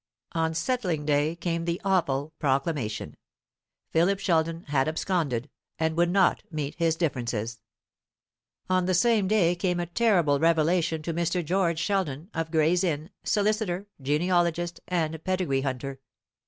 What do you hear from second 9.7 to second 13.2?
a terrible revelation to Mr. George Sheldon, of Gray's Inn,